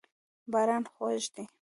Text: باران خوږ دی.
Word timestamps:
باران 0.51 0.83
خوږ 0.93 1.23
دی. 1.35 1.43